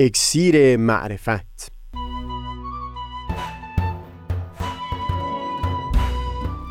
اکسیر 0.00 0.76
معرفت. 0.76 1.72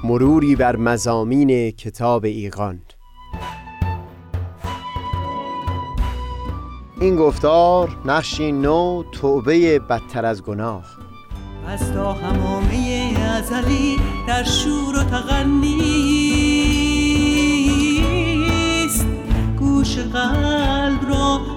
مروری 0.03 0.56
بر 0.56 0.75
مزامین 0.75 1.71
کتاب 1.71 2.25
ایقان 2.25 2.82
این 7.01 7.16
گفتار 7.16 7.98
نقشی 8.05 8.52
نو 8.52 9.04
توبه 9.11 9.80
بدتر 9.80 10.25
از 10.25 10.44
گناه. 10.44 10.86
از 11.68 11.94
تا 11.94 12.14
همامه 12.14 13.14
ازلی 13.38 13.98
در 14.28 14.44
شور 14.44 15.00
و 15.00 15.04
تغنیست 15.04 16.28
گوش 19.59 19.98
قلب 19.98 21.09
را 21.09 21.56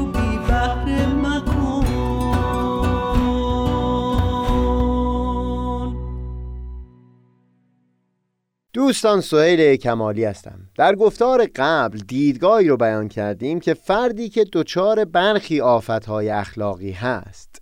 دوستان 8.91 9.21
سهیل 9.21 9.75
کمالی 9.75 10.25
هستم. 10.25 10.59
در 10.75 10.95
گفتار 10.95 11.47
قبل 11.55 11.99
دیدگاهی 12.07 12.67
رو 12.67 12.77
بیان 12.77 13.07
کردیم 13.07 13.59
که 13.59 13.73
فردی 13.73 14.29
که 14.29 14.45
دچار 14.53 15.05
برخی 15.05 15.61
آفتهای 15.61 16.29
اخلاقی 16.29 16.91
هست 16.91 17.61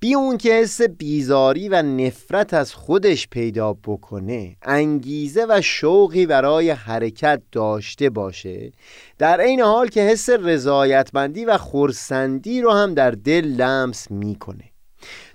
بی 0.00 0.14
اون 0.14 0.38
که 0.38 0.52
حس 0.52 0.82
بیزاری 0.82 1.68
و 1.68 1.82
نفرت 1.82 2.54
از 2.54 2.74
خودش 2.74 3.28
پیدا 3.28 3.72
بکنه 3.72 4.56
انگیزه 4.62 5.46
و 5.48 5.60
شوقی 5.60 6.26
برای 6.26 6.70
حرکت 6.70 7.42
داشته 7.52 8.10
باشه 8.10 8.72
در 9.18 9.40
عین 9.40 9.60
حال 9.60 9.88
که 9.88 10.00
حس 10.00 10.30
رضایتمندی 10.30 11.44
و 11.44 11.58
خورسندی 11.58 12.60
رو 12.60 12.72
هم 12.72 12.94
در 12.94 13.10
دل 13.10 13.44
لمس 13.44 14.10
می‌کنه. 14.10 14.71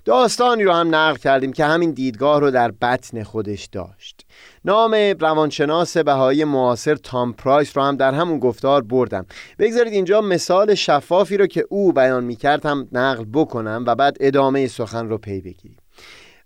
داستانی 0.08 0.64
رو 0.64 0.72
هم 0.72 0.94
نقل 0.94 1.16
کردیم 1.16 1.52
که 1.52 1.64
همین 1.64 1.90
دیدگاه 1.90 2.40
رو 2.40 2.50
در 2.50 2.70
بطن 2.70 3.22
خودش 3.22 3.64
داشت. 3.64 4.26
نام 4.64 4.94
روانشناس 4.94 5.96
بهایی 5.96 6.44
معاصر 6.44 6.94
تام 6.94 7.32
پرایس 7.32 7.76
رو 7.76 7.82
هم 7.82 7.96
در 7.96 8.14
همون 8.14 8.38
گفتار 8.38 8.82
بردم. 8.82 9.26
بگذارید 9.58 9.92
اینجا 9.92 10.20
مثال 10.20 10.74
شفافی 10.74 11.36
رو 11.36 11.46
که 11.46 11.64
او 11.68 11.92
بیان 11.92 12.24
می‌کرد 12.24 12.66
هم 12.66 12.88
نقل 12.92 13.24
بکنم 13.32 13.84
و 13.86 13.94
بعد 13.94 14.16
ادامه 14.20 14.66
سخن 14.66 15.08
رو 15.08 15.18
پی 15.18 15.40
بگیریم. 15.40 15.78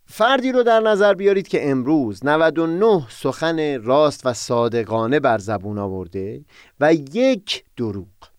فردی 0.07 0.53
رو 0.53 0.63
در 0.63 0.81
نظر 0.81 1.15
بیارید 1.15 1.49
که 1.49 1.71
امروز 1.71 2.27
99 2.27 3.03
سخن 3.11 3.83
راست 3.83 4.27
و 4.27 4.33
صادقانه 4.33 5.21
بر 5.21 5.39
زبون 5.39 5.79
آورده 5.79 6.45
و 6.81 6.95
یک 6.95 7.65
دروغ. 7.77 8.32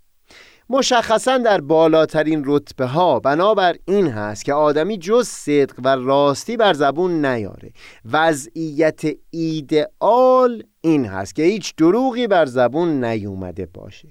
مشخصا 0.69 1.38
در 1.38 1.61
بالاترین 1.61 2.44
رتبه 2.45 2.86
ها 2.86 3.19
بنابر 3.19 3.75
این 3.86 4.08
هست 4.08 4.45
که 4.45 4.53
آدمی 4.53 4.97
جز 4.97 5.28
صدق 5.28 5.80
و 5.83 5.95
راستی 5.95 6.58
بر 6.58 6.73
زبون 6.73 7.25
نیاره. 7.25 7.72
وضعیت 8.11 9.02
ایدئال 9.30 10.64
این 10.81 11.06
هست 11.06 11.36
که 11.36 11.44
هیچ 11.44 11.75
دروغی 11.75 12.28
بر 12.28 12.45
زبون 12.45 13.03
نیومده 13.03 13.66
باشه. 13.66 14.07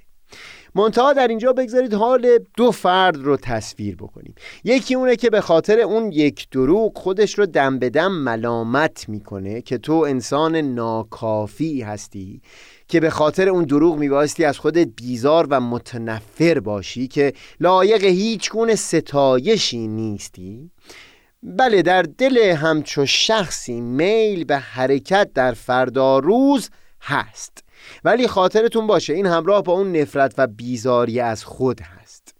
منتها 0.74 1.12
در 1.12 1.28
اینجا 1.28 1.52
بگذارید 1.52 1.94
حال 1.94 2.38
دو 2.56 2.70
فرد 2.70 3.16
رو 3.16 3.36
تصویر 3.36 3.96
بکنیم. 3.96 4.34
یکی 4.64 4.94
اونه 4.94 5.16
که 5.16 5.30
به 5.30 5.40
خاطر 5.40 5.80
اون 5.80 6.12
یک 6.12 6.50
دروغ 6.50 6.98
خودش 6.98 7.38
رو 7.38 7.46
دم 7.46 7.78
به 7.78 7.90
دم 7.90 8.12
ملامت 8.12 9.08
می‌کنه 9.08 9.62
که 9.62 9.78
تو 9.78 9.92
انسان 9.92 10.56
ناکافی 10.56 11.82
هستی 11.82 12.42
که 12.88 13.00
به 13.00 13.10
خاطر 13.10 13.48
اون 13.48 13.64
دروغ 13.64 13.98
میبایستی 13.98 14.44
از 14.44 14.58
خودت 14.58 14.88
بیزار 14.96 15.46
و 15.50 15.60
متنفر 15.60 16.60
باشی 16.60 17.08
که 17.08 17.32
لایق 17.60 18.04
هیچ 18.04 18.50
گونه 18.50 18.74
ستایشی 18.74 19.88
نیستی. 19.88 20.70
بله 21.42 21.82
در 21.82 22.02
دل 22.02 22.38
همچو 22.38 23.06
شخصی 23.06 23.80
میل 23.80 24.44
به 24.44 24.58
حرکت 24.58 25.30
در 25.34 25.52
فردا 25.52 26.18
روز 26.18 26.70
هست. 27.00 27.64
ولی 28.04 28.28
خاطرتون 28.28 28.86
باشه 28.86 29.12
این 29.12 29.26
همراه 29.26 29.62
با 29.62 29.72
اون 29.72 29.96
نفرت 29.96 30.34
و 30.38 30.46
بیزاری 30.46 31.20
از 31.20 31.44
خود 31.44 31.80
هست. 31.80 32.34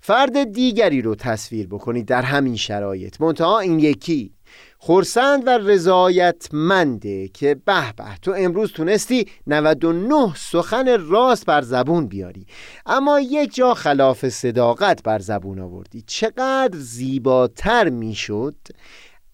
فرد 0.00 0.52
دیگری 0.52 1.02
رو 1.02 1.14
تصویر 1.14 1.66
بکنید 1.66 2.06
در 2.06 2.22
همین 2.22 2.56
شرایط. 2.56 3.20
منتها 3.20 3.58
این 3.58 3.78
یکی 3.78 4.32
خورسند 4.78 5.46
و 5.46 5.50
رضایتمنده 5.50 7.28
که 7.28 7.54
به 7.54 7.92
به 7.92 8.04
تو 8.22 8.34
امروز 8.36 8.72
تونستی 8.72 9.26
99 9.46 10.34
سخن 10.36 11.00
راست 11.08 11.46
بر 11.46 11.62
زبون 11.62 12.06
بیاری. 12.06 12.46
اما 12.86 13.20
یک 13.20 13.54
جا 13.54 13.74
خلاف 13.74 14.28
صداقت 14.28 15.02
بر 15.02 15.18
زبون 15.18 15.58
آوردی. 15.58 16.02
چقدر 16.06 16.78
زیباتر 16.78 17.88
می‌شد 17.88 18.56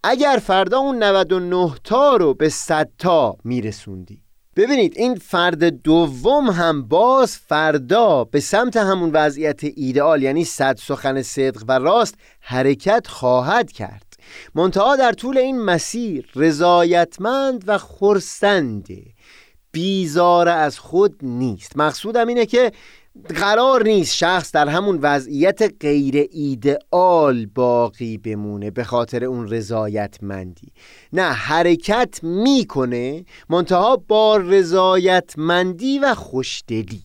اگر 0.05 0.39
فردا 0.43 0.79
اون 0.79 1.03
99 1.03 1.75
تا 1.85 2.17
رو 2.17 2.35
به 2.35 2.49
100 2.49 2.91
تا 2.99 3.37
میرسوندی. 3.45 4.23
ببینید 4.57 4.93
این 4.97 5.15
فرد 5.15 5.65
دوم 5.65 6.51
هم 6.51 6.83
باز 6.83 7.37
فردا 7.37 8.25
به 8.25 8.41
سمت 8.41 8.77
همون 8.77 9.11
وضعیت 9.13 9.61
ایدئال 9.65 10.23
یعنی 10.23 10.45
صد 10.45 10.77
سخن 10.77 11.23
صدق 11.23 11.65
و 11.69 11.79
راست 11.79 12.15
حرکت 12.41 13.07
خواهد 13.07 13.73
کرد. 13.73 14.17
منتها 14.55 14.97
در 14.97 15.13
طول 15.13 15.39
این 15.39 15.61
مسیر 15.61 16.29
رضایتمند 16.37 17.65
و 17.67 17.79
خورسنده 17.79 19.03
بیزار 19.73 20.49
از 20.49 20.79
خود 20.79 21.17
نیست. 21.23 21.77
مقصودم 21.77 22.29
اینه 22.29 22.47
که 22.47 22.73
قرار 23.35 23.83
نیست 23.83 24.15
شخص 24.15 24.53
در 24.53 24.69
همون 24.69 24.99
وضعیت 25.03 25.75
غیر 25.81 26.29
ایدئال 26.31 27.47
باقی 27.47 28.19
بمونه 28.19 28.71
به 28.71 28.85
خاطر 28.85 29.25
اون 29.25 29.49
رضایتمندی. 29.49 30.73
نه 31.13 31.23
حرکت 31.23 32.21
می‌کنه 32.23 33.25
منتها 33.49 33.97
با 33.97 34.37
رضایتمندی 34.37 35.99
و 35.99 36.15
خوشدلی. 36.15 37.03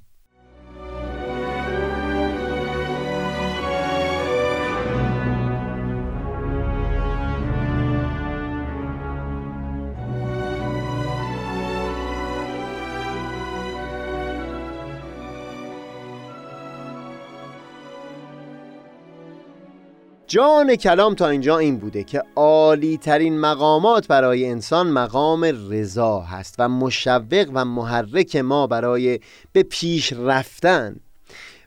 جان 20.27 20.75
کلام 20.75 21.15
تا 21.15 21.27
اینجا 21.27 21.57
این 21.57 21.77
بوده 21.77 22.03
که 22.03 22.23
عالی 22.35 22.97
ترین 22.97 23.39
مقامات 23.39 24.07
برای 24.07 24.45
انسان 24.45 24.88
مقام 24.88 25.43
رضا 25.43 26.19
هست 26.19 26.55
و 26.59 26.69
مشوق 26.69 27.49
و 27.53 27.65
محرک 27.65 28.35
ما 28.35 28.67
برای 28.67 29.19
به 29.51 29.63
پیش 29.63 30.13
رفتن. 30.13 30.95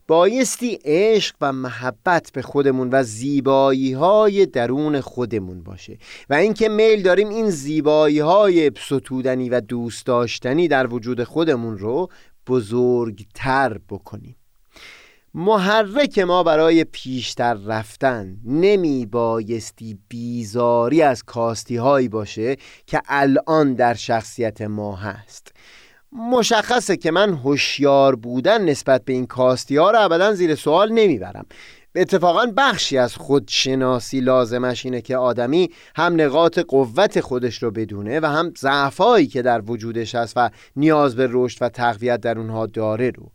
بایستی 0.08 0.78
عشق 0.84 1.36
و 1.40 1.52
محبت 1.52 2.30
به 2.34 2.42
خودمون 2.42 2.88
و 2.92 3.02
زیبایی 3.02 3.92
های 3.92 4.46
درون 4.46 5.00
خودمون 5.00 5.62
باشه 5.62 5.98
و 6.30 6.34
اینکه 6.34 6.68
میل 6.68 7.02
داریم 7.02 7.28
این 7.28 7.50
زیبایی 7.50 8.18
های 8.18 8.70
ستودنی 8.86 9.48
و 9.48 9.60
دوست 9.60 10.06
داشتنی 10.06 10.68
در 10.68 10.94
وجود 10.94 11.24
خودمون 11.24 11.78
رو 11.78 12.08
بزرگتر 12.46 13.78
بکنیم. 13.88 14.36
محرک 15.34 16.18
ما 16.18 16.42
برای 16.42 16.84
پیشتر 16.84 17.54
رفتن 17.54 18.36
نمی 18.44 19.06
بایستی 19.06 19.98
بیزاری 20.08 21.02
از 21.02 21.22
کاستی 21.22 21.76
هایی 21.76 22.08
باشه 22.08 22.56
که 22.86 23.00
الان 23.08 23.74
در 23.74 23.94
شخصیت 23.94 24.62
ما 24.62 24.96
هست. 24.96 25.52
مشخصه 26.12 26.96
که 26.96 27.10
من 27.10 27.34
هوشیار 27.34 28.16
بودن 28.16 28.64
نسبت 28.64 29.04
به 29.04 29.12
این 29.12 29.26
کاستی 29.26 29.76
ها 29.76 29.90
رو 29.90 30.00
ابدا 30.00 30.32
زیر 30.32 30.54
سوال 30.54 30.92
نمی‌برم. 30.92 31.46
اتفاقا 31.94 32.46
بخشی 32.56 32.98
از 32.98 33.16
خودشناسی 33.16 34.20
لازمش 34.20 34.84
اینه 34.84 35.00
که 35.00 35.16
آدمی 35.16 35.70
هم 35.96 36.20
نقاط 36.20 36.58
قوت 36.58 37.20
خودش 37.20 37.62
رو 37.62 37.70
بدونه 37.70 38.20
و 38.20 38.26
هم 38.26 38.52
ضعفایی 38.58 39.26
که 39.26 39.42
در 39.42 39.62
وجودش 39.66 40.14
هست 40.14 40.32
و 40.36 40.50
نیاز 40.76 41.16
به 41.16 41.28
رشد 41.30 41.58
و 41.60 41.68
تقویت 41.68 42.20
در 42.20 42.38
اونها 42.38 42.66
داره 42.66 43.10
رو. 43.10 43.30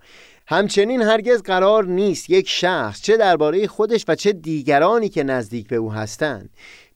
همچنین 0.48 1.02
هرگز 1.02 1.42
قرار 1.42 1.86
نیست 1.86 2.30
یک 2.30 2.50
شخص 2.50 3.02
چه 3.02 3.18
درباره 3.18 3.68
خودش 3.68 4.06
و 4.08 4.16
چه 4.16 4.32
دیگرانی 4.32 5.10
که 5.10 5.24
نزدیک 5.24 5.68
به 5.68 5.76
او 5.76 5.94
هستند 5.94 6.50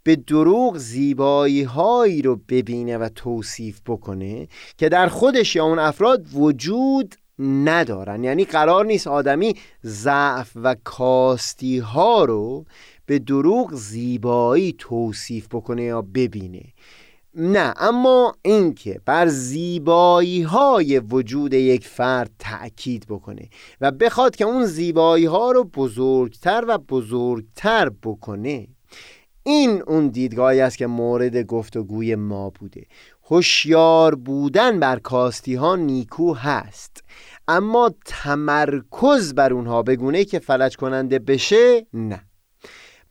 به 0.04 0.16
دروغ 0.16 0.78
زیبایی 0.78 1.64
هایی 1.64 2.22
رو 2.22 2.36
ببینه 2.50 2.98
و 2.98 3.10
توصیف 3.16 3.82
بکنه 3.88 4.48
که 4.78 4.90
در 4.90 5.08
خودش 5.08 5.56
یا 5.56 5.66
اون 5.66 5.80
افراد 5.80 6.26
وجود 6.34 7.16
ندارن. 7.40 8.24
یعنی 8.24 8.46
قرار 8.46 8.86
نیست 8.86 9.08
آدمی 9.08 9.56
ضعف 9.86 10.52
و 10.56 10.76
کاستی 10.84 11.78
ها 11.78 12.26
رو 12.26 12.66
به 13.06 13.20
دروغ 13.20 13.74
زیبایی 13.74 14.76
توصیف 14.78 15.48
بکنه 15.48 15.84
یا 15.84 16.02
ببینه. 16.02 16.64
نه 17.34 17.74
اما 17.78 18.36
اینکه 18.42 19.02
بر 19.06 19.28
زیبایی 19.28 20.42
های 20.42 21.00
وجود 21.00 21.54
یک 21.54 21.88
فرد 21.88 22.32
تأکید 22.40 23.06
بکنه 23.10 23.50
و 23.82 23.92
بخواد 23.92 24.36
که 24.36 24.46
اون 24.46 24.66
زیبایی 24.66 25.26
ها 25.26 25.52
رو 25.52 25.64
بزرگتر 25.64 26.66
و 26.68 26.78
بزرگتر 26.78 27.90
بکنه 28.04 28.68
این 29.44 29.84
اون 29.88 30.08
دیدگاهی 30.08 30.62
است 30.62 30.78
که 30.78 30.88
مورد 30.88 31.38
گفتگوی 31.38 32.16
ما 32.16 32.50
بوده. 32.50 32.84
هوشیار 33.24 34.16
بودن 34.16 34.80
بر 34.80 35.00
کاستی 35.00 35.56
ها 35.56 35.76
نیکو 35.76 36.34
هست 36.34 37.04
اما 37.48 37.92
تمرکز 38.06 39.34
بر 39.34 39.54
اونها 39.54 39.84
بگونه 39.84 40.26
که 40.26 40.40
فلج 40.40 40.78
کننده 40.78 41.20
بشه 41.20 41.86
نه. 41.94 42.29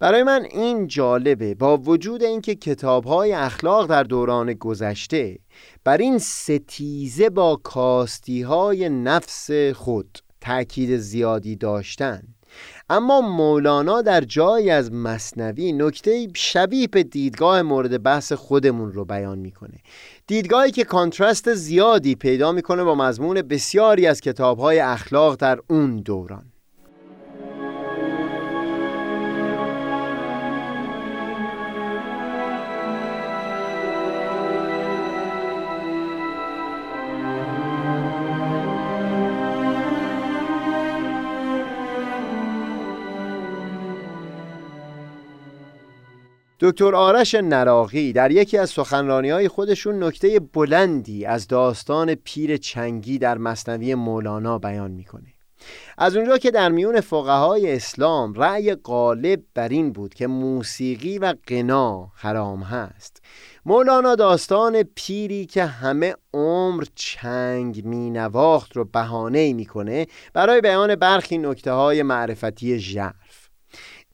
برای 0.01 0.23
من 0.23 0.45
این 0.51 0.87
جالبه 0.87 1.55
با 1.55 1.77
وجود 1.77 2.23
اینکه 2.23 2.55
کتاب 2.55 3.05
های 3.05 3.33
اخلاق 3.33 3.87
در 3.87 4.03
دوران 4.03 4.53
گذشته 4.53 5.39
بر 5.85 5.97
این 5.97 6.19
ستیزه 6.19 7.31
با 7.31 7.57
کاستی 7.57 8.43
های 8.43 8.89
نفس 8.89 9.51
خود 9.75 10.19
تأکید 10.41 10.97
زیادی 10.97 11.57
داشتند 11.57 12.35
اما 12.91 13.21
مولانا 13.21 14.03
در 14.03 14.21
جایی 14.21 14.71
از 14.71 14.93
مصنوی 14.93 15.73
نکته 15.73 16.29
شبیه 16.37 16.87
به 16.87 17.03
دیدگاه 17.03 17.63
مورد 17.63 18.03
بحث 18.03 18.33
خودمون 18.33 18.93
رو 18.93 19.05
بیان 19.05 19.39
می‌کنه. 19.39 19.79
دیدگاهی 20.27 20.71
که 20.71 20.85
کانترست 20.85 21.55
زیادی 21.55 22.15
پیدا 22.15 22.53
می‌کنه 22.53 22.85
با 22.85 22.95
مضمون 22.95 23.43
بسیاری 23.43 24.07
از 24.07 24.21
کتابهای 24.21 24.79
اخلاق 24.79 25.37
در 25.37 25.59
اون 25.71 25.97
دوران. 25.97 26.53
دکتر 46.61 46.95
آرش 46.95 47.35
نراقی 47.35 48.13
در 48.13 48.31
یکی 48.31 48.59
از 48.59 48.71
سخنرانی 48.71 49.31
های 49.31 49.49
خودشون 49.49 50.03
نکته 50.03 50.41
بلندی 50.41 51.25
از 51.25 51.49
داستان 51.49 52.15
پیر 52.15 52.57
چنگی 52.57 53.19
در 53.19 53.39
مصنوی 53.39 53.95
مولانا 53.95 54.59
بیان 54.59 54.91
می‌کنه. 54.91 55.35
از 55.99 56.17
اونجا 56.17 56.39
که 56.39 56.51
در 56.51 56.69
میون 56.69 57.01
فقهای 57.01 57.77
اسلام 57.77 58.35
رأی 58.35 58.75
غالب 58.75 59.43
بر 59.55 59.69
این 59.69 59.93
بود 59.93 60.15
که 60.15 60.27
موسیقی 60.27 61.19
و 61.19 61.35
قنا 61.47 62.13
حرام 62.15 62.63
هست. 62.63 63.23
مولانا 63.67 64.15
داستان 64.15 64.83
پیری 64.83 65.47
که 65.47 65.65
همه 65.65 66.15
عمر 66.35 66.85
چنگ 66.95 67.85
می 67.85 68.11
نواخت 68.11 68.77
رو 68.77 68.85
بهانه 68.85 69.53
می‌کنه 69.53 70.07
برای 70.33 70.61
بیان 70.61 70.95
برخی 70.95 71.39
نکته 71.39 71.73
های 71.73 72.03
معرفتی 72.03 72.79
ژرف. 72.79 73.38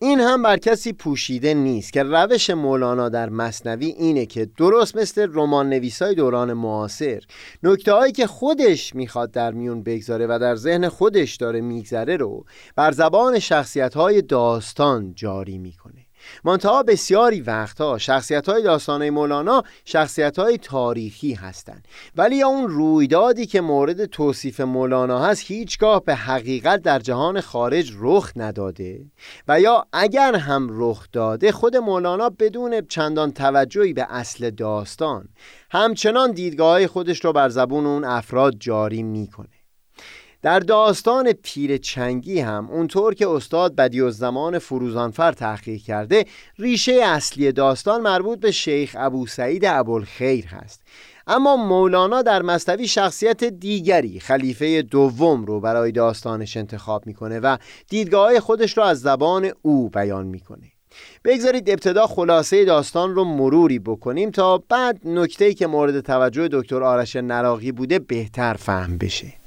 این 0.04 0.20
هم 0.20 0.42
بر 0.42 0.56
کسی 0.56 0.92
پوشیده 0.92 1.54
نیست 1.54 1.92
که 1.92 2.02
روش 2.02 2.50
مولانا 2.50 3.08
در 3.08 3.28
مصنوی 3.28 3.86
اینه 3.86 4.26
که 4.26 4.48
درست 4.56 4.96
مثل 4.96 5.28
رمان 5.32 5.68
نویسای 5.68 6.14
دوران 6.14 6.52
معاصر 6.52 7.22
نکته 7.62 7.92
هایی 7.92 8.12
که 8.12 8.26
خودش 8.26 8.94
می‌خواد 8.94 9.30
در 9.30 9.52
میون 9.52 9.82
بگذاره 9.82 10.26
و 10.26 10.38
در 10.38 10.56
ذهن 10.56 10.88
خودش 10.88 11.36
داره 11.36 11.60
میگذره 11.60 12.16
رو 12.16 12.44
بر 12.76 12.92
زبان 12.92 13.38
شخصیت 13.38 13.94
های 13.94 14.22
داستان 14.22 15.14
جاری 15.14 15.58
می‌کنه. 15.58 16.03
منتها 16.44 16.82
بسیاری 16.82 17.40
وقتها 17.40 17.98
شخصیت 17.98 18.48
های 18.48 18.62
داستانه 18.62 19.10
مولانا 19.10 19.62
شخصیت 19.84 20.38
های 20.38 20.58
تاریخی 20.58 21.34
هستند. 21.34 21.88
ولی 22.16 22.42
اون 22.42 22.68
رویدادی 22.68 23.46
که 23.46 23.60
مورد 23.60 24.04
توصیف 24.04 24.60
مولانا 24.60 25.18
هست 25.18 25.42
هیچگاه 25.46 26.04
به 26.04 26.14
حقیقت 26.14 26.82
در 26.82 26.98
جهان 26.98 27.40
خارج 27.40 27.92
رخ 27.98 28.32
نداده. 28.36 29.00
و 29.48 29.60
یا 29.60 29.86
اگر 29.92 30.34
هم 30.34 30.68
رخ 30.70 31.06
داده 31.12 31.52
خود 31.52 31.76
مولانا 31.76 32.28
بدون 32.28 32.86
چندان 32.88 33.32
توجهی 33.32 33.92
به 33.92 34.06
اصل 34.10 34.50
داستان 34.50 35.28
همچنان 35.70 36.32
دیدگاه 36.32 36.86
خودش 36.86 37.24
رو 37.24 37.32
بر 37.32 37.48
زبون 37.48 37.86
اون 37.86 38.04
افراد 38.04 38.54
جاری 38.58 39.02
می‌کنه. 39.02 39.53
در 40.44 40.60
داستان 40.60 41.32
پیر 41.32 41.76
چنگی 41.76 42.40
هم 42.40 42.70
اونطور 42.70 43.14
که 43.14 43.28
استاد 43.28 43.74
بدی 43.74 44.00
و 44.00 44.10
زمان 44.10 44.58
فروزانفر 44.58 45.32
تحقیق 45.32 45.82
کرده 45.82 46.24
ریشه 46.58 46.92
اصلی 46.92 47.52
داستان 47.52 48.00
مربوط 48.00 48.40
به 48.40 48.50
شیخ 48.50 48.96
ابو 48.98 49.26
سعید 49.26 49.64
ابوالخیر 49.64 50.46
هست. 50.46 50.82
اما 51.26 51.56
مولانا 51.56 52.22
در 52.22 52.42
مستوی 52.42 52.88
شخصیت 52.88 53.44
دیگری 53.44 54.20
خلیفه 54.20 54.82
دوم 54.82 55.44
رو 55.44 55.60
برای 55.60 55.92
داستانش 55.92 56.56
انتخاب 56.56 57.06
می‌کنه 57.06 57.40
و 57.40 57.56
دیدگاه 57.88 58.40
خودش 58.40 58.76
رو 58.76 58.82
از 58.84 59.00
زبان 59.00 59.50
او 59.62 59.88
بیان 59.88 60.26
می‌کنه. 60.26 60.72
بگذارید 61.24 61.70
ابتدا 61.70 62.06
خلاصه 62.06 62.64
داستان 62.64 63.14
رو 63.14 63.24
مروری 63.24 63.78
بکنیم 63.78 64.30
تا 64.30 64.58
بعد 64.58 65.00
نکته‌ای 65.04 65.54
که 65.54 65.66
مورد 65.66 66.00
توجه 66.00 66.48
دکتر 66.52 66.82
آرش 66.82 67.16
نراقی 67.16 67.72
بوده 67.72 67.98
بهتر 67.98 68.54
فهم 68.54 68.98
بشه. 68.98 69.43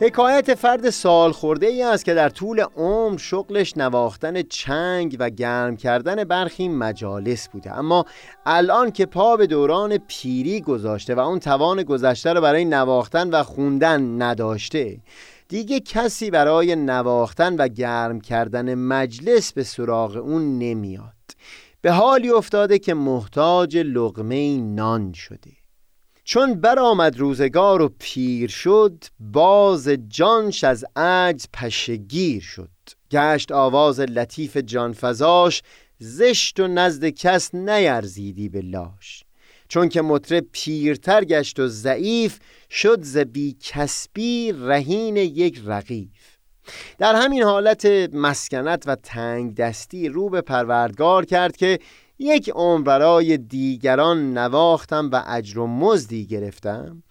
حکایت 0.00 0.54
فرد 0.54 0.90
سال 0.90 1.32
خورده 1.32 1.66
ای 1.66 1.82
است 1.82 2.04
که 2.04 2.14
در 2.14 2.28
طول 2.28 2.64
عمر 2.76 3.18
شغلش 3.18 3.76
نواختن 3.76 4.42
چنگ 4.42 5.16
و 5.18 5.30
گرم 5.30 5.76
کردن 5.76 6.24
برخی 6.24 6.68
مجالس 6.68 7.48
بوده. 7.48 7.78
اما 7.78 8.04
الان 8.46 8.90
که 8.90 9.06
پا 9.06 9.36
به 9.36 9.46
دوران 9.46 9.98
پیری 10.08 10.60
گذاشته 10.60 11.14
و 11.14 11.18
اون 11.18 11.38
توان 11.38 11.82
گذشته 11.82 12.32
رو 12.32 12.40
برای 12.40 12.64
نواختن 12.64 13.30
و 13.30 13.42
خوندن 13.42 14.22
نداشته 14.22 14.98
دیگه 15.48 15.80
کسی 15.80 16.30
برای 16.30 16.76
نواختن 16.76 17.56
و 17.56 17.68
گرم 17.68 18.20
کردن 18.20 18.74
مجلس 18.74 19.52
به 19.52 19.62
سراغ 19.62 20.16
اون 20.16 20.58
نمیاد. 20.58 21.14
به 21.80 21.92
حالی 21.92 22.30
افتاده 22.30 22.78
که 22.78 22.94
محتاج 22.94 23.76
لغمه 23.76 24.58
نان 24.58 25.12
شده. 25.12 25.57
چون 26.30 26.54
برآمد 26.54 27.18
روزگار 27.18 27.82
و 27.82 27.94
پیر 27.98 28.50
شد 28.50 29.04
باز 29.20 29.88
جانش 30.08 30.64
از 30.64 30.84
عجز 30.96 31.46
پشگیر 31.52 32.42
شد. 32.42 32.70
گشت 33.10 33.52
آواز 33.52 34.00
لطیف 34.00 34.56
جانفزاش 34.56 35.62
زشت 35.98 36.60
و 36.60 36.68
نزد 36.68 37.08
کس 37.08 37.54
نیرزیدی 37.54 38.48
به 38.48 38.60
لاش. 38.60 39.24
چون 39.68 39.88
که 39.88 40.02
مطرب 40.02 40.44
پیرتر 40.52 41.24
گشت 41.24 41.60
و 41.60 41.68
ضعیف 41.68 42.38
شد 42.70 43.02
ز 43.02 43.18
بی 43.18 43.56
کسبی 43.60 44.52
رهین 44.52 45.16
یک 45.16 45.62
رقیف. 45.66 46.36
در 46.98 47.14
همین 47.14 47.42
حالت 47.42 47.86
مسکنت 48.12 48.84
و 48.86 48.94
تنگ 48.94 49.54
دستی 49.54 50.08
رو 50.08 50.28
به 50.28 50.40
پروردگار 50.40 51.24
کرد 51.24 51.56
که 51.56 51.78
یک 52.18 52.50
عمر 52.54 52.82
برای 52.82 53.36
دیگران 53.36 54.38
نواختم 54.38 55.10
و 55.12 55.24
اجر 55.26 55.58
و 55.58 55.66
مزدی 55.66 56.26
گرفتم. 56.26 57.02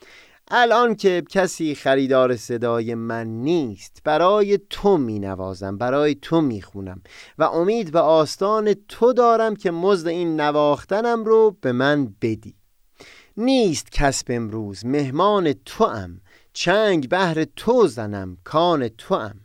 الان 0.52 0.96
که 0.96 1.24
کسی 1.30 1.76
خریدار 1.76 2.36
صدای 2.36 2.96
من 2.96 3.28
نیست 3.28 4.02
برای 4.04 4.60
تو 4.70 4.98
می 4.98 5.20
نوازم 5.20 5.78
برای 5.78 6.16
تو 6.16 6.42
می 6.42 6.62
خونم 6.62 7.02
و 7.38 7.44
امید 7.44 7.92
به 7.92 8.00
آستان 8.00 8.74
تو 8.74 9.14
دارم 9.14 9.56
که 9.56 9.72
مزد 9.72 10.08
این 10.08 10.42
نواختنم 10.42 11.24
رو 11.24 11.58
به 11.62 11.72
من 11.72 12.16
بدی. 12.22 12.56
نیست 13.38 13.92
کسب 13.92 14.26
امروز 14.30 14.86
مهمان 14.86 15.54
تو 15.54 15.84
ام 15.84 16.22
چنگ 16.54 17.10
بهر 17.10 17.44
تو 17.44 17.88
زنم 17.88 18.38
کان 18.44 18.88
تو 18.88 19.14
ام 19.14 19.40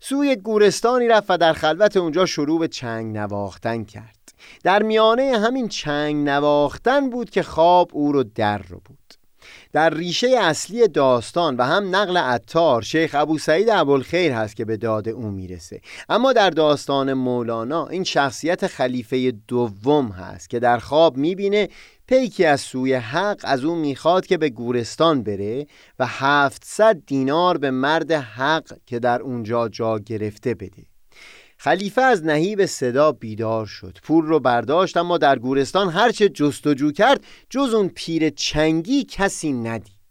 سوی 0.00 0.36
گورستانی 0.36 1.08
رفت 1.08 1.30
و 1.30 1.38
در 1.38 1.52
خلوت 1.52 1.96
اونجا 1.96 2.26
شروع 2.26 2.60
به 2.60 2.68
چنگ 2.68 3.16
نواختن 3.16 3.84
کرد. 3.84 4.21
در 4.64 4.82
میانه 4.82 5.38
همین 5.38 5.68
چنگ 5.68 6.28
نواختن 6.28 7.10
بود 7.10 7.30
که 7.30 7.42
خواب 7.42 7.90
او 7.92 8.12
رو 8.12 8.22
در 8.22 8.58
رو 8.58 8.80
بود. 8.84 8.98
در 9.72 9.94
ریشه 9.94 10.28
اصلی 10.40 10.88
داستان 10.88 11.56
و 11.56 11.62
هم 11.62 11.96
نقل 11.96 12.16
عطار 12.16 12.82
شیخ 12.82 13.14
ابو 13.14 13.38
سعید 13.38 13.70
ابوالخیر 13.70 14.32
هست 14.32 14.56
که 14.56 14.64
به 14.64 14.76
داد 14.76 15.08
او 15.08 15.30
می‌رسه. 15.30 15.80
اما 16.08 16.32
در 16.32 16.50
داستان 16.50 17.12
مولانا 17.12 17.86
این 17.86 18.04
شخصیت 18.04 18.66
خلیفه 18.66 19.32
دوم 19.48 20.08
هست 20.08 20.50
که 20.50 20.58
در 20.58 20.78
خواب 20.78 21.16
می‌بینه 21.16 21.68
پیکی 22.06 22.44
از 22.44 22.60
سوی 22.60 22.94
حق 22.94 23.40
از 23.44 23.64
او 23.64 23.74
می‌خواد 23.74 24.26
که 24.26 24.38
به 24.38 24.50
گورستان 24.50 25.22
بره 25.22 25.66
و 25.98 26.06
700 26.08 27.02
دینار 27.06 27.58
به 27.58 27.70
مرد 27.70 28.12
حق 28.12 28.72
که 28.86 28.98
در 28.98 29.22
اونجا 29.22 29.68
جا 29.68 29.98
گرفته 29.98 30.54
بده. 30.54 30.91
خلیفه 31.64 32.02
از 32.02 32.24
نهیب 32.24 32.66
صدا 32.66 33.12
بیدار 33.12 33.66
شد. 33.66 33.98
پول 34.02 34.26
رو 34.26 34.40
برداشت 34.40 34.96
اما 34.96 35.18
در 35.18 35.38
گورستان 35.38 35.90
هرچه 35.90 36.28
جستجو 36.28 36.92
کرد 36.92 37.24
جز 37.50 37.74
اون 37.74 37.88
پیر 37.88 38.30
چنگی 38.30 39.04
کسی 39.04 39.52
ندید. 39.52 40.01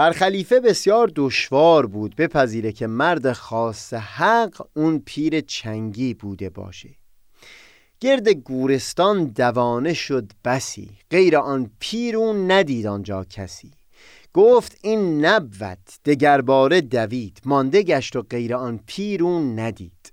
بر 0.00 0.12
خلیفه 0.12 0.60
بسیار 0.60 1.12
دشوار 1.16 1.86
بود 1.86 2.16
بپذیره 2.16 2.72
که 2.72 2.86
مرد 2.86 3.32
خاص 3.32 3.94
حق 3.94 4.66
اون 4.76 4.98
پیر 4.98 5.40
چنگی 5.40 6.14
بوده 6.14 6.50
باشه. 6.50 6.88
گرد 8.00 8.28
گورستان 8.28 9.24
دوانه 9.24 9.94
شد 9.94 10.32
بسی 10.44 10.90
غیر 11.10 11.36
آن 11.36 11.70
پیرون 11.80 12.50
ندید 12.50 12.86
آنجا 12.86 13.24
کسی. 13.24 13.70
گفت 14.34 14.78
این 14.82 15.24
نبود 15.24 15.88
دگرباره 16.04 16.80
دوید 16.80 17.40
مانده 17.44 17.82
گشت 17.82 18.16
و 18.16 18.22
غیر 18.22 18.54
آن 18.54 18.80
پیرون 18.86 19.58
ندید. 19.58 20.12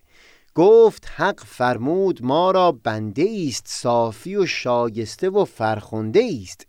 گفت 0.56 1.08
حق 1.15 1.44
فرمود 1.46 2.24
ما 2.24 2.51
را 2.51 2.72
بنده 2.72 3.29
است 3.48 3.65
صافی 3.67 4.36
و 4.36 4.46
شایسته 4.46 5.29
و 5.29 5.46
فرخنده 5.46 6.29
است 6.41 6.67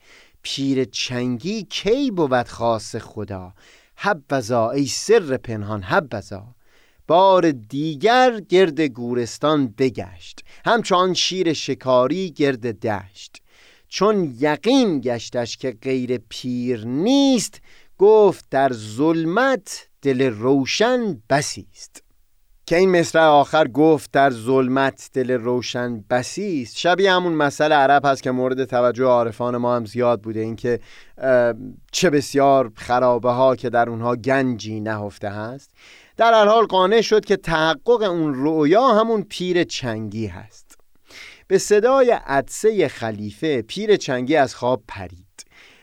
پیر 0.51 0.85
چنگی 0.85 1.63
کی 1.63 2.11
بود 2.11 2.49
خاص 2.49 2.97
خدا؟ 2.97 3.53
حبذا 3.97 4.71
ای 4.71 4.87
سر 4.87 5.37
پنهان 5.37 5.83
حبذا. 5.83 6.55
بار 7.07 7.51
دیگر 7.51 8.41
گرد 8.41 8.81
گورستان 8.81 9.75
بگشت 9.79 10.45
همچون 10.65 11.15
شیر 11.15 11.53
شکاری 11.53 12.31
گرد 12.31 12.81
دشت. 12.81 13.43
چون 13.89 14.37
یقین 14.39 15.01
گشتش 15.01 15.57
که 15.57 15.71
غیر 15.83 16.19
پیر 16.29 16.87
نیست 16.87 17.61
گفت 17.99 18.45
در 18.51 18.73
ظلمت 18.73 19.89
دل 20.03 20.23
روشن 20.23 21.23
بسیست. 21.31 22.03
که 22.69 22.77
این 22.77 22.91
مصرع 22.91 23.23
آخر 23.23 23.69
گفت 23.69 24.11
در 24.13 24.31
ظلمت 24.31 25.11
دل 25.13 25.31
روشن 25.31 26.05
بسیست 26.11 26.79
شبیه 26.79 27.13
همون 27.13 27.33
مسئله 27.33 27.75
عرب 27.75 28.07
هست 28.07 28.23
که 28.23 28.31
مورد 28.31 28.65
توجه 28.65 29.05
عارفان 29.05 29.57
ما 29.57 29.77
هم 29.77 29.85
زیاد 29.85 30.21
بوده 30.21 30.41
اینکه 30.41 30.81
چه 31.93 32.11
بسیار 32.11 32.73
خرابه 32.75 33.31
ها 33.31 33.57
که 33.57 33.71
در 33.71 33.89
اونها 33.91 34.17
گنجی 34.17 34.81
نهفته 34.81 35.29
هست. 35.29 35.71
در 36.17 36.33
هر 36.35 36.47
حال 36.47 36.67
قانع 36.67 37.01
شد 37.01 37.25
که 37.25 37.37
تحقق 37.37 38.03
اون 38.03 38.35
رویا 38.35 38.87
همون 38.89 39.23
پیر 39.23 39.65
چنگی 39.65 40.27
هست. 40.27 40.79
به 41.47 41.59
صدای 41.59 42.11
عدسه 42.11 42.89
خلیفه 42.89 43.63
پیر 43.63 43.97
چنگی 43.97 44.37
از 44.37 44.55
خواب 44.55 44.83
پرید. 44.89 45.28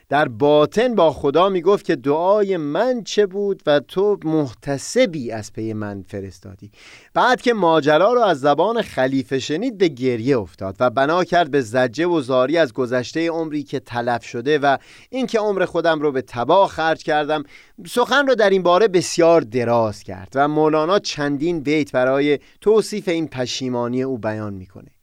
در 0.09 0.27
باطن 0.27 0.95
با 0.95 1.11
خدا 1.11 1.49
می‌گفت 1.49 1.85
که 1.85 1.95
دعای 1.95 2.57
من 2.57 3.03
چه 3.03 3.25
بود 3.25 3.63
و 3.65 3.79
تو 3.79 4.17
محتسبی 4.23 5.31
از 5.31 5.53
پی 5.53 5.73
من 5.73 6.05
فرستادی. 6.07 6.71
بعد 7.13 7.41
که 7.41 7.53
ماجرا 7.53 8.13
رو 8.13 8.21
از 8.21 8.39
زبان 8.39 8.81
خلیفه 8.81 9.39
شنید 9.39 9.77
به 9.77 9.87
گریه 9.87 10.37
افتاد 10.37 10.75
و 10.79 10.89
بنا 10.89 11.23
کرد 11.23 11.51
به 11.51 11.61
زجه 11.61 12.05
و 12.05 12.21
زاری 12.21 12.57
از 12.57 12.73
گذشته 12.73 13.29
عمری 13.29 13.63
که 13.63 13.79
تلف 13.79 14.25
شده 14.25 14.59
و 14.59 14.77
اینکه 15.09 15.39
عمر 15.39 15.65
خودم 15.65 15.99
رو 15.99 16.11
به 16.11 16.21
تباه 16.21 16.69
خرج 16.69 17.03
کردم 17.03 17.43
سخن 17.87 18.27
رو 18.27 18.35
در 18.35 18.49
این 18.49 18.63
باره 18.63 18.87
بسیار 18.87 19.41
دراز 19.41 20.03
کرد 20.03 20.31
و 20.35 20.47
مولانا 20.47 20.99
چندین 20.99 21.59
بیت 21.59 21.91
برای 21.91 22.39
توصیف 22.61 23.07
این 23.07 23.27
پشیمانی 23.27 24.03
او 24.03 24.17
بیان 24.17 24.53
می‌کنه. 24.53 24.94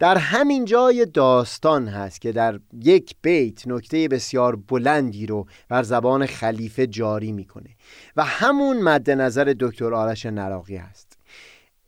در 0.00 0.18
همین 0.18 0.64
جای 0.64 1.06
داستان 1.06 1.88
هست 1.88 2.20
که 2.20 2.32
در 2.32 2.60
یک 2.82 3.14
بیت 3.22 3.68
نکته 3.68 4.08
بسیار 4.08 4.56
بلندی 4.56 5.26
رو 5.26 5.46
بر 5.68 5.82
زبان 5.82 6.26
خلیفه 6.26 6.86
جاری 6.86 7.32
می‌کنه 7.32 7.70
و 8.16 8.24
همون 8.24 8.82
مد 8.82 9.10
نظر 9.10 9.54
دکتر 9.60 9.94
آرش 9.94 10.26
نراقی 10.26 10.76
هست. 10.76 11.18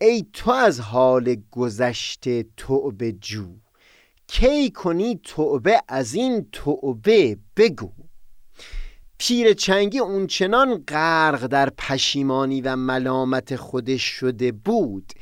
ای 0.01 0.27
تو 0.33 0.51
از 0.51 0.81
حال 0.81 1.37
گذشته 1.51 2.45
توبه 2.57 3.13
جو 3.13 3.47
کی 4.27 4.71
کنی 4.71 5.21
توبه 5.23 5.83
از 5.89 6.15
این 6.15 6.47
توبه 6.53 7.37
بگو. 7.57 7.93
پیر 9.19 9.53
چنگی 9.53 9.99
اونچنان 9.99 10.85
غرق 10.89 11.47
در 11.47 11.71
پشیمانی 11.71 12.61
و 12.61 12.77
ملامت 12.77 13.57
خودش 13.57 14.03
شده 14.03 14.53
بود 14.53 15.13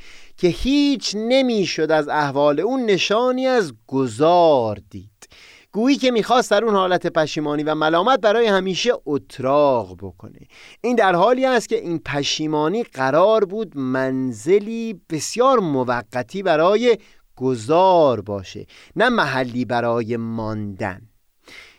که 0.41 0.47
هیچ 0.47 1.15
نمی‌شد 1.15 1.91
از 1.91 2.07
احوال 2.07 2.59
اون 2.59 2.85
نشانی 2.85 3.47
از 3.47 3.73
گذار 3.87 4.79
دید. 4.89 5.29
گویی 5.71 5.97
که 5.97 6.11
می‌خواست 6.11 6.51
در 6.51 6.63
اون 6.63 6.75
حالت 6.75 7.07
پشیمانی 7.07 7.63
و 7.63 7.75
ملامت 7.75 8.19
برای 8.19 8.47
همیشه 8.47 8.91
اتراق 9.05 9.97
بکنه. 9.97 10.39
این 10.83 10.95
در 10.95 11.15
حالی 11.15 11.45
است 11.45 11.69
که 11.69 11.75
این 11.79 11.99
پشیمانی 11.99 12.83
قرار 12.83 13.45
بود 13.45 13.77
منزلی 13.77 15.01
بسیار 15.09 15.59
موقتی 15.59 16.43
برای 16.43 16.97
گذار 17.35 18.21
باشه 18.21 18.65
نه 18.95 19.09
محلی 19.09 19.65
برای 19.65 20.17
ماندن. 20.17 21.01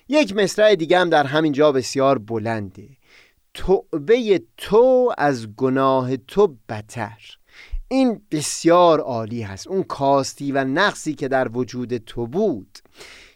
یک 0.08 0.36
مصرع 0.36 0.74
دیگه 0.74 0.98
هم 0.98 1.10
در 1.10 1.26
همین 1.26 1.52
جا 1.52 1.72
بسیار 1.72 2.18
بلنده. 2.18 2.88
توبه 3.54 4.42
تو 4.56 5.12
از 5.18 5.56
گناه 5.56 6.16
تو 6.16 6.56
بتر 6.68 7.41
این 7.92 8.20
بسیار 8.30 9.00
عالی 9.00 9.42
هست. 9.42 9.68
اون 9.68 9.82
کاستی 9.82 10.52
و 10.52 10.64
نقصی 10.64 11.14
که 11.14 11.28
در 11.28 11.48
وجود 11.52 11.96
تو 11.96 12.26
بود. 12.26 12.78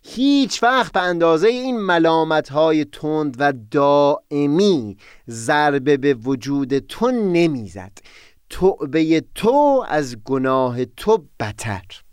هیچ 0.03 0.63
وقت 0.63 0.93
به 0.93 1.01
اندازه 1.01 1.49
این 1.49 1.81
ملامت 1.81 2.49
های 2.49 2.85
تند 2.85 3.37
و 3.39 3.53
دائمی 3.71 4.97
ضربه 5.29 5.97
به 5.97 6.15
وجود 6.15 6.79
تو 6.79 7.11
نمی‌زد. 7.11 7.93
توبه 8.51 9.25
تو 9.35 9.85
از 9.89 10.17
گناه 10.25 10.85
تو 10.85 11.25
بتر 11.41 12.06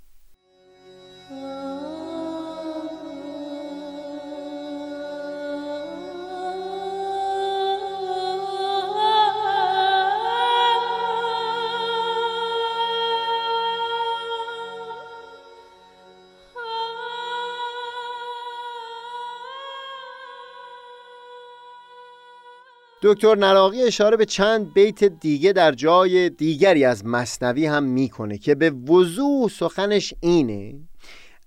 دکتر 23.05 23.35
نراقی 23.35 23.83
اشاره 23.83 24.17
به 24.17 24.25
چند 24.25 24.73
بیت 24.73 25.03
دیگه 25.03 25.53
در 25.53 25.71
جای 25.71 26.29
دیگری 26.29 26.85
از 26.85 27.05
مصنوی 27.05 27.65
هم 27.65 27.83
می‌کنه 27.83 28.37
که 28.37 28.55
به 28.55 28.69
وضوح 28.69 29.49
سخنش 29.49 30.13
اینه 30.19 30.75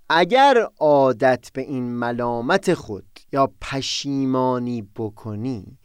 اگر 0.09 0.69
عادت 0.79 1.51
به 1.53 1.63
این 1.63 1.85
ملامت 1.85 2.75
خود 2.75 3.05
یا 3.33 3.51
پشیمانی 3.61 4.89
بکنی 4.97 5.79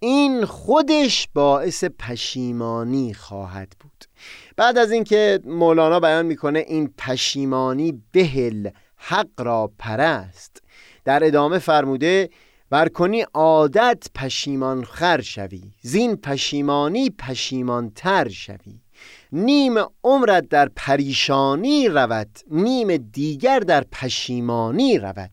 این 0.00 0.44
خودش 0.44 1.28
باعث 1.34 1.84
پشیمانی 1.84 3.14
خواهد 3.14 3.72
بود. 3.80 4.04
بعد 4.56 4.78
از 4.78 4.90
اینکه 4.92 5.40
مولانا 5.44 6.00
بیان 6.00 6.26
می‌کنه 6.26 6.58
این 6.58 6.94
پشیمانی 6.98 8.02
بهل 8.12 8.70
حق 8.96 9.28
را 9.38 9.72
پرست 9.78 10.62
در 11.04 11.24
ادامه 11.24 11.58
فرموده 11.58 12.30
ور 12.72 12.88
کنی 12.88 13.22
عادت 13.34 14.06
پشیمان 14.14 14.84
خر 14.84 15.20
شوی 15.20 15.62
زین 15.82 16.16
پشیمانی 16.16 17.10
پشیمان 17.10 17.90
تر 17.90 18.28
شوی. 18.28 18.80
نیم 19.32 19.74
عمرت 20.04 20.48
در 20.48 20.68
پریشانی 20.76 21.88
رود 21.88 22.38
نیم 22.50 22.96
دیگر 22.96 23.58
در 23.58 23.84
پشیمانی 23.92 24.98
رود. 24.98 25.30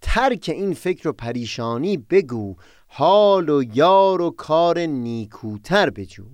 ترک 0.00 0.50
این 0.54 0.74
فکر 0.74 1.08
و 1.08 1.12
پریشانی 1.12 1.96
بگو 1.96 2.56
حال 2.86 3.48
و 3.48 3.62
یار 3.74 4.22
و 4.22 4.30
کار 4.30 4.78
نیکوتر 4.78 5.90
بجو. 5.90 6.26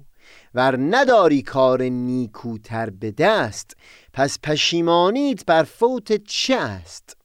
ور 0.55 0.77
نداری 0.81 1.43
کار 1.43 1.83
نیکوتر 1.83 2.91
به 2.91 3.11
دست 3.11 3.77
پس 4.13 4.39
پشیمانیت 4.43 5.45
بر 5.47 5.63
فوت 5.63 6.13
چه 6.25 6.57
است؟ 6.57 7.20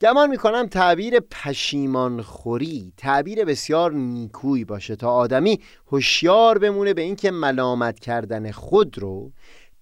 گمان 0.00 0.30
می‌کنم 0.30 0.66
تعبیر 0.66 1.20
پشیمان 1.20 2.22
خوری 2.22 2.92
تعبیر 2.96 3.44
بسیار 3.44 3.92
نیکویی 3.92 4.64
باشه 4.64 4.96
تا 4.96 5.12
آدمی 5.12 5.60
هوشیار 5.86 6.58
بمونه 6.58 6.94
به 6.94 7.02
اینکه 7.02 7.30
ملامت 7.30 8.00
کردن 8.00 8.50
خود 8.50 8.98
رو 8.98 9.32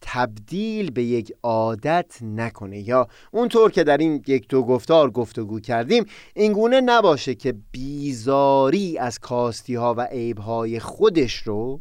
تبدیل 0.00 0.90
به 0.90 1.02
یک 1.02 1.32
عادت 1.42 2.18
نکنه. 2.22 2.88
یا 2.88 3.08
اونطور 3.30 3.70
که 3.70 3.84
در 3.84 3.96
این 3.96 4.22
یک 4.26 4.48
دو 4.48 4.62
گفتار 4.62 5.10
گفتگو 5.10 5.60
کردیم 5.60 6.04
اینگونه 6.34 6.80
نباشه 6.80 7.34
که 7.34 7.54
بیزاری 7.70 8.98
از 8.98 9.18
کاستی 9.18 9.74
ها 9.74 9.94
و 9.94 10.00
عیب 10.00 10.38
های 10.38 10.80
خودش 10.80 11.34
رو 11.34 11.80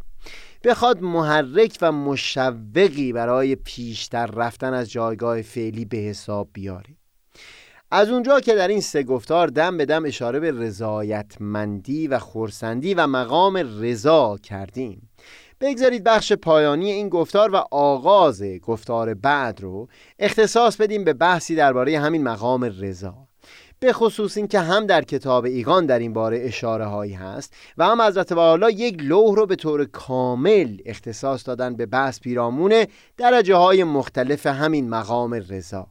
بخواد 0.64 1.02
محرک 1.02 1.78
و 1.82 1.92
مشوقی 1.92 3.14
برای 3.14 3.56
پیشتر 3.56 4.26
رفتن 4.26 4.74
از 4.74 4.92
جایگاه 4.92 5.42
فعلی 5.42 5.86
به 5.86 5.98
حساب 5.98 6.50
بیاره. 6.54 7.05
از 7.92 8.10
اونجا 8.10 8.40
که 8.40 8.56
در 8.56 8.68
این 8.68 8.82
سه 8.82 9.04
گفتار 9.04 9.48
دم 9.48 9.78
به 9.78 9.86
دم 9.86 10.06
اشاره 10.06 10.40
به 10.40 10.52
رضایتمندی 10.52 12.08
و 12.08 12.20
خورسندی 12.20 12.94
و 12.94 13.08
مقام 13.08 13.58
رضا 13.82 14.38
کردیم. 14.44 15.10
بگذارید 15.62 16.04
بخش 16.04 16.34
پایانی 16.34 16.92
این 16.92 17.10
گفتار 17.10 17.56
و 17.56 17.64
آغاز 17.72 18.44
گفتار 18.44 19.14
بعد 19.14 19.62
رو 19.62 19.88
اختصاص 20.20 20.78
بدیم 20.78 21.04
به 21.04 21.14
بحثی 21.14 21.56
درباره 21.56 22.00
همین 22.00 22.24
مقام 22.24 22.64
رضا. 22.64 23.16
به 23.80 23.94
خصوص 23.94 24.38
این 24.38 24.48
که 24.48 24.60
هم 24.60 24.86
در 24.86 25.02
کتاب 25.02 25.46
ایگان 25.46 25.86
در 25.86 26.00
این 26.00 26.14
باره 26.14 26.40
اشاره 26.42 26.86
هایی 26.86 27.14
هست 27.14 27.54
و 27.78 27.86
هم 27.86 28.02
حضرت 28.02 28.32
والا 28.32 28.70
یک 28.70 28.96
لوح 29.00 29.36
رو 29.36 29.46
به 29.46 29.56
طور 29.56 29.86
کامل 29.86 30.78
اختصاص 30.86 31.48
دادن 31.48 31.76
به 31.76 31.86
بحث 31.86 32.20
پیرامون 32.20 32.86
درجه 33.18 33.56
های 33.56 33.84
مختلف 33.84 34.46
همین 34.46 34.90
مقام 34.90 35.34
رضا. 35.34 35.88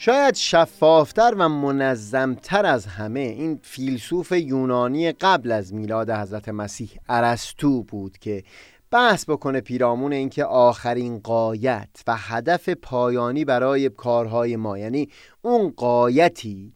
شاید 0.00 0.34
شفافتر 0.34 1.34
و 1.38 1.48
منظمتر 1.48 2.66
از 2.66 2.86
همه 2.86 3.20
این 3.20 3.60
فیلسوف 3.62 4.32
یونانی 4.32 5.12
قبل 5.12 5.52
از 5.52 5.74
میلاد 5.74 6.10
حضرت 6.10 6.48
مسیح 6.48 6.90
ارسطو 7.08 7.82
بود 7.82 8.18
که 8.18 8.44
بحث 8.90 9.30
بکنه 9.30 9.60
پیرامون 9.60 10.12
اینکه 10.12 10.44
آخرین 10.44 11.18
قایت 11.18 11.88
و 12.06 12.16
هدف 12.16 12.68
پایانی 12.68 13.44
برای 13.44 13.88
کارهای 13.88 14.56
ما 14.56 14.78
یعنی 14.78 15.08
اون 15.42 15.72
قایتی 15.76 16.72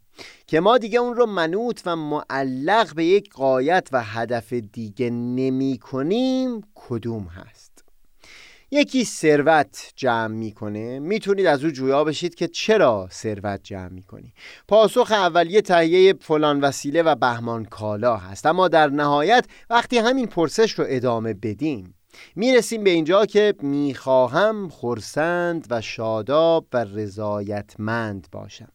که 0.47 0.61
ما 0.61 0.79
دیگه 0.79 0.99
اون 0.99 1.15
رو 1.15 1.27
منوط 1.27 1.81
و 1.87 1.97
معلق 1.97 2.95
به 2.95 3.05
یک 3.05 3.31
قایت 3.33 3.89
و 3.93 4.03
هدف 4.03 4.53
دیگه 4.53 5.11
نمی 5.11 5.79
کنیم 5.79 6.61
کدوم 6.75 7.25
هست؟ 7.25 7.72
یکی 8.75 9.05
ثروت 9.05 9.93
جمع 9.97 10.27
می‌کنه. 10.27 10.99
می‌تونید 10.99 11.47
از 11.47 11.65
او 11.65 11.71
جویا 11.71 12.05
بشید 12.05 12.35
که 12.35 12.49
چرا 12.49 13.09
ثروت 13.11 13.61
جمع 13.63 13.89
می‌کنی. 13.89 14.35
پاسخ 14.69 15.13
اولیه 15.13 15.61
تهیه 15.61 16.15
فلان 16.21 16.61
وسیله 16.61 17.03
و 17.03 17.15
بهمان 17.15 17.65
کالا 17.65 18.17
هست. 18.17 18.47
اما 18.47 18.69
در 18.69 18.89
نهایت 18.89 19.47
وقتی 19.71 19.99
همین 19.99 20.27
پرسش 20.27 20.73
رو 20.73 20.85
ادامه 20.89 21.35
بدیم 21.35 21.95
می‌رسیم 22.37 22.85
به 22.85 22.91
اینجا 22.91 23.27
که 23.27 23.55
می‌خواهم 23.63 24.69
خورسند 24.69 25.67
و 25.71 25.81
شاداب 25.81 26.67
و 26.73 26.85
رضایتمند 26.85 28.29
باشم. 28.33 28.73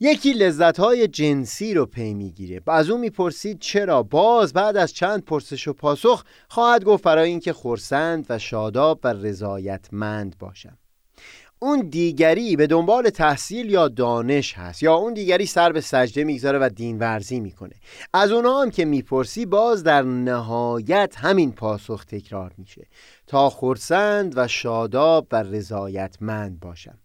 یکی 0.00 0.32
لذت 0.32 0.80
های 0.80 1.08
جنسی 1.08 1.74
رو 1.74 1.86
پی 1.86 2.14
می‌گیره. 2.14 2.60
از 2.66 2.90
اون 2.90 3.00
می‌پرسید 3.00 3.58
چرا؟ 3.60 4.02
باز 4.02 4.52
بعد 4.52 4.76
از 4.76 4.92
چند 4.92 5.24
پرسش 5.24 5.68
و 5.68 5.72
پاسخ 5.72 6.24
خواهد 6.48 6.84
گفت 6.84 7.04
برای 7.04 7.30
اینکه 7.30 7.52
خورسند 7.52 8.26
و 8.28 8.38
شاداب 8.38 9.00
و 9.04 9.12
رضایتمند 9.12 10.38
باشم. 10.38 10.78
اون 11.58 11.88
دیگری 11.88 12.56
به 12.56 12.66
دنبال 12.66 13.10
تحصیل 13.10 13.70
یا 13.70 13.88
دانش 13.88 14.54
هست 14.54 14.82
یا 14.82 14.94
اون 14.94 15.14
دیگری 15.14 15.46
سر 15.46 15.72
به 15.72 15.80
سجده 15.80 16.24
می‌گذاره 16.24 16.58
و 16.58 16.70
دین 16.74 16.98
ورزی 16.98 17.40
می‌کنه. 17.40 17.74
از 18.12 18.32
اونها 18.32 18.62
هم 18.62 18.70
که 18.70 18.84
می‌پرسی 18.84 19.46
باز 19.46 19.82
در 19.82 20.02
نهایت 20.02 21.14
همین 21.16 21.52
پاسخ 21.52 22.04
تکرار 22.04 22.52
میشه. 22.58 22.86
تا 23.26 23.50
خورسند 23.50 24.32
و 24.36 24.48
شاداب 24.48 25.26
و 25.32 25.42
رضایتمند 25.42 26.60
باشم. 26.60 26.98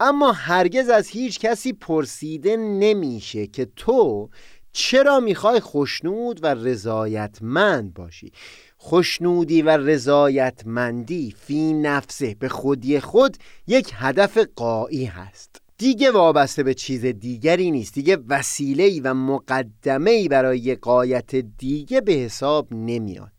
اما 0.00 0.32
هرگز 0.32 0.88
از 0.88 1.08
هیچ 1.08 1.40
کسی 1.40 1.72
پرسیده 1.72 2.56
نمیشه 2.56 3.46
که 3.46 3.68
تو 3.76 4.28
چرا 4.72 5.20
می‌خوای 5.20 5.60
خشنود 5.60 6.40
و 6.42 6.46
رضایتمند 6.46 7.94
باشی؟ 7.94 8.32
خشنودی 8.80 9.62
و 9.62 9.76
رضایتمندی 9.76 11.34
فی 11.46 11.72
نفسه 11.72 12.36
به 12.38 12.48
خودی 12.48 13.00
خود 13.00 13.36
یک 13.66 13.90
هدف 13.94 14.38
قایی 14.56 15.04
هست. 15.04 15.60
دیگه 15.78 16.10
وابسته 16.10 16.62
به 16.62 16.74
چیز 16.74 17.04
دیگری 17.04 17.70
نیست. 17.70 17.94
دیگه 17.94 18.18
وسیله‌ای 18.28 19.00
و 19.00 19.14
مقدمه‌ای 19.14 20.28
برای 20.28 20.74
قایت 20.74 21.36
دیگه 21.36 22.00
به 22.00 22.12
حساب 22.12 22.74
نمیاد. 22.74 23.33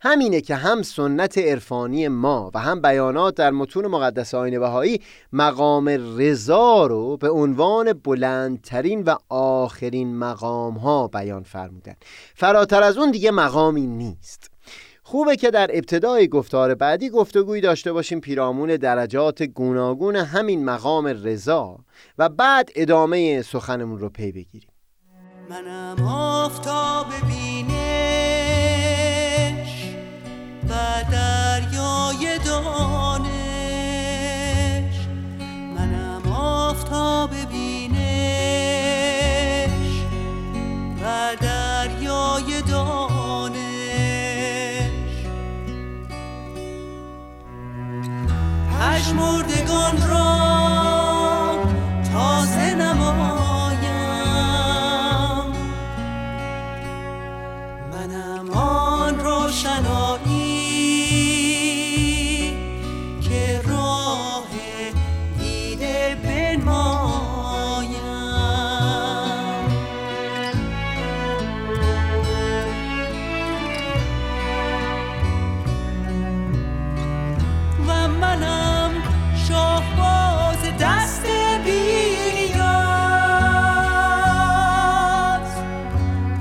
همینه 0.00 0.40
که 0.40 0.54
هم 0.54 0.82
سنت 0.82 1.38
عرفانی 1.38 2.08
ما 2.08 2.50
و 2.54 2.58
هم 2.58 2.82
بیانات 2.82 3.34
در 3.34 3.50
متون 3.50 3.86
مقدس 3.86 4.34
آین 4.34 4.60
بهایی 4.60 5.00
مقام 5.32 5.88
رضا 6.18 6.86
رو 6.86 7.16
به 7.16 7.30
عنوان 7.30 7.92
بلندترین 7.92 9.02
و 9.02 9.14
آخرین 9.28 10.16
مقام 10.16 10.74
ها 10.74 11.08
بیان 11.08 11.42
فرمودن. 11.42 11.94
فراتر 12.34 12.82
از 12.82 12.98
اون 12.98 13.10
دیگه 13.10 13.30
مقامی 13.30 13.86
نیست. 13.86 14.50
خوبه 15.02 15.36
که 15.36 15.50
در 15.50 15.70
ابتدای 15.72 16.28
گفتار 16.28 16.74
بعدی 16.74 17.10
گفتگویی 17.10 17.60
داشته 17.60 17.92
باشیم 17.92 18.20
پیرامون 18.20 18.76
درجات 18.76 19.42
گوناگون 19.42 20.16
همین 20.16 20.64
مقام 20.64 21.06
رضا 21.06 21.78
و 22.18 22.28
بعد 22.28 22.70
ادامه 22.76 23.42
سخنمون 23.42 23.98
رو 23.98 24.08
پی 24.08 24.32
بگیریم. 24.32 24.70
منم 25.50 26.06
آفتاب 26.08 27.06
و 30.68 30.72
دریای 31.12 32.38
دانش 32.44 33.28
منم 35.76 36.32
آفتاب 36.32 37.30
بینش. 37.50 37.98
و 41.02 41.36
دریای 41.40 42.62
دانش. 42.62 43.58
پشمردگان 48.80 50.08
را 50.08 50.37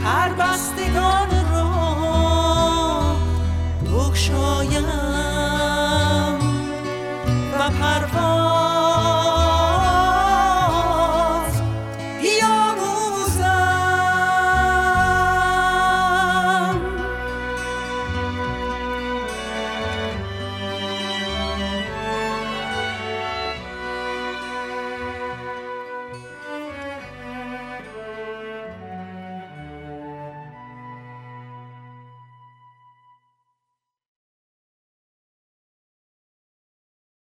هر 0.08 0.34
بستگان 0.34 1.30
رو 1.52 1.68
بخشایم 3.98 5.07